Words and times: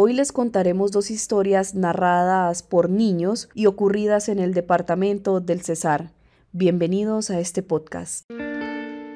Hoy 0.00 0.12
les 0.12 0.30
contaremos 0.30 0.92
dos 0.92 1.10
historias 1.10 1.74
narradas 1.74 2.62
por 2.62 2.88
niños 2.88 3.48
y 3.52 3.66
ocurridas 3.66 4.28
en 4.28 4.38
el 4.38 4.54
departamento 4.54 5.40
del 5.40 5.62
Cesar. 5.62 6.12
Bienvenidos 6.52 7.30
a 7.30 7.40
este 7.40 7.64
podcast. 7.64 8.24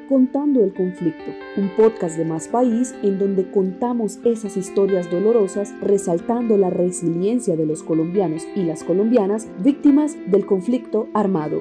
Contando 0.09 0.65
el 0.65 0.75
conflicto, 0.75 1.31
un 1.57 1.71
podcast 1.77 2.17
de 2.17 2.25
Más 2.25 2.49
País 2.49 2.97
en 3.05 3.21
donde 3.21 3.49
contamos 3.49 4.19
esas 4.25 4.57
historias 4.57 5.09
dolorosas 5.09 5.73
resaltando 5.81 6.57
la 6.57 6.69
resiliencia 6.69 7.55
de 7.55 7.65
los 7.65 7.85
colombianos 7.85 8.43
y 8.57 8.65
las 8.65 8.83
colombianas 8.83 9.47
víctimas 9.61 10.17
del 10.27 10.47
conflicto 10.47 11.07
armado. 11.15 11.61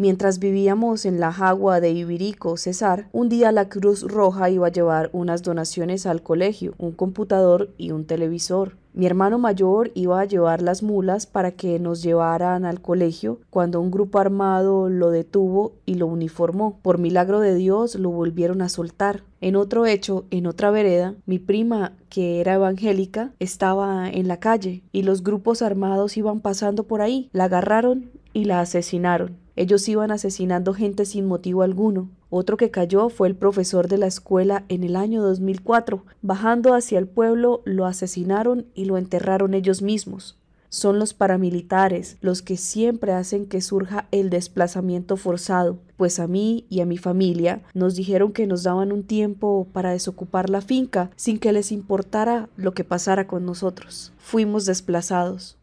Mientras 0.00 0.38
vivíamos 0.38 1.04
en 1.06 1.18
la 1.18 1.32
Jagua 1.32 1.80
de 1.80 1.90
Ibirico, 1.90 2.56
Cesar, 2.56 3.08
un 3.10 3.28
día 3.28 3.50
la 3.50 3.68
Cruz 3.68 4.02
Roja 4.02 4.48
iba 4.48 4.68
a 4.68 4.70
llevar 4.70 5.10
unas 5.12 5.42
donaciones 5.42 6.06
al 6.06 6.22
colegio, 6.22 6.74
un 6.78 6.92
computador 6.92 7.70
y 7.78 7.90
un 7.90 8.04
televisor. 8.04 8.76
Mi 8.94 9.06
hermano 9.06 9.40
mayor 9.40 9.90
iba 9.94 10.20
a 10.20 10.24
llevar 10.24 10.62
las 10.62 10.84
mulas 10.84 11.26
para 11.26 11.50
que 11.50 11.80
nos 11.80 12.00
llevaran 12.00 12.64
al 12.64 12.80
colegio 12.80 13.40
cuando 13.50 13.80
un 13.80 13.90
grupo 13.90 14.20
armado 14.20 14.88
lo 14.88 15.10
detuvo 15.10 15.72
y 15.84 15.94
lo 15.94 16.06
uniformó. 16.06 16.78
Por 16.80 16.98
milagro 16.98 17.40
de 17.40 17.56
Dios 17.56 17.96
lo 17.96 18.10
volvieron 18.10 18.62
a 18.62 18.68
soltar. 18.68 19.24
En 19.40 19.56
otro 19.56 19.84
hecho, 19.84 20.26
en 20.30 20.46
otra 20.46 20.70
vereda, 20.70 21.16
mi 21.26 21.40
prima, 21.40 21.92
que 22.08 22.40
era 22.40 22.54
evangélica, 22.54 23.32
estaba 23.40 24.08
en 24.08 24.28
la 24.28 24.38
calle 24.38 24.84
y 24.92 25.02
los 25.02 25.24
grupos 25.24 25.60
armados 25.60 26.16
iban 26.16 26.38
pasando 26.38 26.84
por 26.84 27.00
ahí. 27.00 27.30
La 27.32 27.44
agarraron 27.44 28.12
y 28.32 28.44
la 28.44 28.60
asesinaron. 28.60 29.47
Ellos 29.58 29.88
iban 29.88 30.12
asesinando 30.12 30.72
gente 30.72 31.04
sin 31.04 31.26
motivo 31.26 31.62
alguno. 31.62 32.08
Otro 32.30 32.56
que 32.56 32.70
cayó 32.70 33.08
fue 33.08 33.26
el 33.26 33.34
profesor 33.34 33.88
de 33.88 33.98
la 33.98 34.06
escuela 34.06 34.64
en 34.68 34.84
el 34.84 34.94
año 34.94 35.20
2004. 35.20 36.04
Bajando 36.22 36.74
hacia 36.74 37.00
el 37.00 37.08
pueblo, 37.08 37.62
lo 37.64 37.84
asesinaron 37.84 38.66
y 38.76 38.84
lo 38.84 38.98
enterraron 38.98 39.54
ellos 39.54 39.82
mismos. 39.82 40.38
Son 40.68 41.00
los 41.00 41.12
paramilitares 41.12 42.18
los 42.20 42.40
que 42.40 42.56
siempre 42.56 43.10
hacen 43.10 43.46
que 43.46 43.60
surja 43.60 44.06
el 44.12 44.30
desplazamiento 44.30 45.16
forzado, 45.16 45.80
pues 45.96 46.20
a 46.20 46.28
mí 46.28 46.64
y 46.68 46.80
a 46.80 46.86
mi 46.86 46.96
familia 46.96 47.62
nos 47.74 47.96
dijeron 47.96 48.32
que 48.32 48.46
nos 48.46 48.62
daban 48.62 48.92
un 48.92 49.02
tiempo 49.02 49.66
para 49.72 49.90
desocupar 49.90 50.50
la 50.50 50.60
finca 50.60 51.10
sin 51.16 51.40
que 51.40 51.52
les 51.52 51.72
importara 51.72 52.48
lo 52.56 52.74
que 52.74 52.84
pasara 52.84 53.26
con 53.26 53.44
nosotros. 53.44 54.12
Fuimos 54.18 54.66
desplazados. 54.66 55.57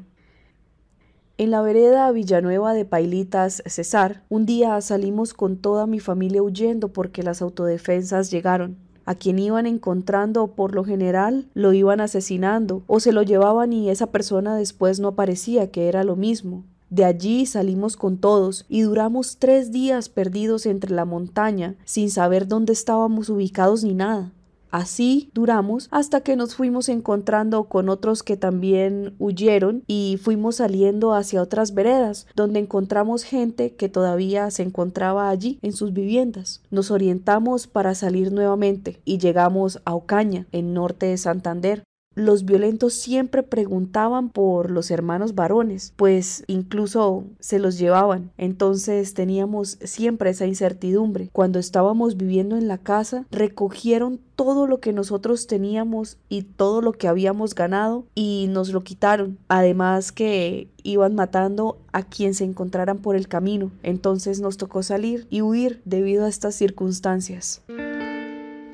En 1.38 1.52
la 1.52 1.62
vereda 1.62 2.10
Villanueva 2.10 2.74
de 2.74 2.84
Pailitas, 2.84 3.62
Cesar, 3.66 4.24
un 4.28 4.46
día 4.46 4.80
salimos 4.80 5.32
con 5.32 5.58
toda 5.58 5.86
mi 5.86 6.00
familia 6.00 6.42
huyendo 6.42 6.92
porque 6.92 7.22
las 7.22 7.40
autodefensas 7.40 8.32
llegaron. 8.32 8.89
A 9.10 9.16
quien 9.16 9.40
iban 9.40 9.66
encontrando 9.66 10.46
por 10.46 10.72
lo 10.72 10.84
general 10.84 11.48
lo 11.52 11.72
iban 11.72 12.00
asesinando 12.00 12.84
o 12.86 13.00
se 13.00 13.10
lo 13.10 13.24
llevaban 13.24 13.72
y 13.72 13.90
esa 13.90 14.06
persona 14.06 14.54
después 14.54 15.00
no 15.00 15.08
aparecía, 15.08 15.72
que 15.72 15.88
era 15.88 16.04
lo 16.04 16.14
mismo. 16.14 16.62
De 16.90 17.04
allí 17.04 17.44
salimos 17.44 17.96
con 17.96 18.18
todos 18.18 18.66
y 18.68 18.82
duramos 18.82 19.38
tres 19.40 19.72
días 19.72 20.08
perdidos 20.08 20.64
entre 20.64 20.94
la 20.94 21.06
montaña, 21.06 21.74
sin 21.84 22.08
saber 22.08 22.46
dónde 22.46 22.72
estábamos 22.72 23.30
ubicados 23.30 23.82
ni 23.82 23.94
nada. 23.94 24.30
Así 24.70 25.30
duramos 25.34 25.88
hasta 25.90 26.20
que 26.20 26.36
nos 26.36 26.54
fuimos 26.54 26.88
encontrando 26.88 27.64
con 27.64 27.88
otros 27.88 28.22
que 28.22 28.36
también 28.36 29.14
huyeron 29.18 29.82
y 29.86 30.18
fuimos 30.22 30.56
saliendo 30.56 31.14
hacia 31.14 31.42
otras 31.42 31.74
veredas, 31.74 32.26
donde 32.34 32.60
encontramos 32.60 33.24
gente 33.24 33.74
que 33.74 33.88
todavía 33.88 34.50
se 34.50 34.62
encontraba 34.62 35.28
allí 35.28 35.58
en 35.62 35.72
sus 35.72 35.92
viviendas. 35.92 36.62
Nos 36.70 36.90
orientamos 36.90 37.66
para 37.66 37.94
salir 37.94 38.32
nuevamente 38.32 39.00
y 39.04 39.18
llegamos 39.18 39.80
a 39.84 39.94
Ocaña, 39.94 40.46
en 40.52 40.74
norte 40.74 41.06
de 41.06 41.16
Santander, 41.16 41.84
los 42.14 42.44
violentos 42.44 42.94
siempre 42.94 43.42
preguntaban 43.42 44.30
por 44.30 44.70
los 44.70 44.90
hermanos 44.90 45.34
varones, 45.34 45.92
pues 45.96 46.44
incluso 46.48 47.24
se 47.38 47.58
los 47.58 47.78
llevaban. 47.78 48.32
Entonces 48.36 49.14
teníamos 49.14 49.78
siempre 49.82 50.30
esa 50.30 50.46
incertidumbre. 50.46 51.30
Cuando 51.32 51.58
estábamos 51.58 52.16
viviendo 52.16 52.56
en 52.56 52.68
la 52.68 52.78
casa, 52.78 53.26
recogieron 53.30 54.20
todo 54.34 54.66
lo 54.66 54.80
que 54.80 54.92
nosotros 54.92 55.46
teníamos 55.46 56.18
y 56.28 56.42
todo 56.42 56.82
lo 56.82 56.92
que 56.92 57.08
habíamos 57.08 57.54
ganado 57.54 58.06
y 58.14 58.46
nos 58.50 58.70
lo 58.70 58.82
quitaron. 58.82 59.38
Además 59.48 60.12
que 60.12 60.68
iban 60.82 61.14
matando 61.14 61.78
a 61.92 62.02
quien 62.02 62.34
se 62.34 62.44
encontraran 62.44 62.98
por 62.98 63.16
el 63.16 63.28
camino. 63.28 63.70
Entonces 63.82 64.40
nos 64.40 64.56
tocó 64.56 64.82
salir 64.82 65.26
y 65.30 65.42
huir 65.42 65.80
debido 65.84 66.24
a 66.24 66.28
estas 66.28 66.54
circunstancias. 66.54 67.62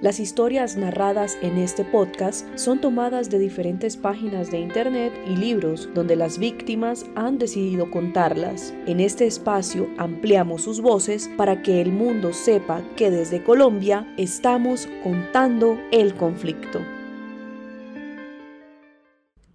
Las 0.02 0.20
historias 0.20 0.76
narradas 0.76 1.38
en 1.40 1.56
este 1.56 1.82
podcast 1.82 2.46
son 2.58 2.82
tomadas 2.82 3.30
de 3.30 3.38
diferentes 3.38 3.96
páginas 3.96 4.50
de 4.50 4.60
internet 4.60 5.10
y 5.26 5.36
libros 5.36 5.88
donde 5.94 6.16
las 6.16 6.38
víctimas 6.38 7.06
han 7.14 7.38
decidido 7.38 7.90
contarlas. 7.90 8.74
En 8.86 9.00
este 9.00 9.26
espacio 9.26 9.88
ampliamos 9.96 10.64
sus 10.64 10.82
voces 10.82 11.30
para 11.38 11.62
que 11.62 11.80
el 11.80 11.92
mundo 11.92 12.34
sepa 12.34 12.82
que 12.94 13.10
desde 13.10 13.42
Colombia 13.42 14.06
estamos 14.18 14.86
contando 15.02 15.78
el 15.90 16.14
conflicto. 16.14 16.80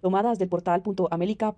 Tomadas 0.00 0.40
del 0.40 0.48
portal.amelica.com 0.48 1.54